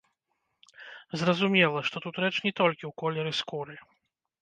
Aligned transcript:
Зразумела, 1.23 1.79
што 1.91 1.95
тут 2.07 2.15
рэч 2.25 2.35
не 2.49 2.55
толькі 2.63 2.83
ў 2.89 2.91
колеры 3.07 3.31
скуры. 3.45 3.75